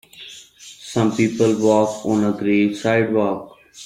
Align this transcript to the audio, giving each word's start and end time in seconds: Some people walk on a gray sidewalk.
Some 0.57 1.15
people 1.15 1.55
walk 1.59 2.07
on 2.07 2.23
a 2.23 2.31
gray 2.33 2.73
sidewalk. 2.73 3.55